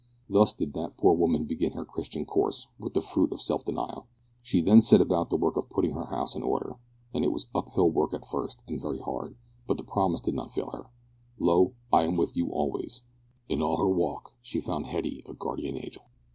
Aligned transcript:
Thus 0.27 0.55
did 0.55 0.73
that 0.73 0.97
poor 0.97 1.13
woman 1.13 1.45
begin 1.45 1.73
her 1.73 1.85
Christian 1.85 2.25
course 2.25 2.65
with 2.79 2.95
the 2.95 3.01
fruit 3.03 3.31
of 3.31 3.39
self 3.39 3.63
denial. 3.63 4.07
She 4.41 4.59
then 4.59 4.81
set 4.81 4.99
about 4.99 5.29
the 5.29 5.37
work 5.37 5.57
of 5.57 5.69
putting 5.69 5.91
her 5.91 6.05
house 6.07 6.35
in 6.35 6.41
order. 6.41 6.77
It 7.13 7.31
was 7.31 7.45
up 7.53 7.69
hill 7.75 7.91
work 7.91 8.11
at 8.15 8.25
first, 8.25 8.63
and 8.67 8.81
very 8.81 8.97
hard, 8.97 9.35
but 9.67 9.77
the 9.77 9.83
promise 9.83 10.21
did 10.21 10.33
not 10.33 10.53
fail 10.53 10.71
her, 10.71 10.89
"Lo! 11.37 11.75
I 11.93 12.05
am 12.05 12.17
with 12.17 12.35
you 12.35 12.49
alway." 12.51 12.87
In 13.47 13.61
all 13.61 13.77
her 13.77 13.87
walk 13.87 14.33
she 14.41 14.59
found 14.59 14.87
Hetty 14.87 15.21
a 15.27 15.35
guardian 15.35 15.77
angel. 15.77 16.01